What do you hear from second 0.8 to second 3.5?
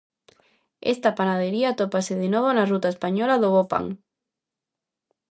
Esta panadería atópase de novo na ruta española do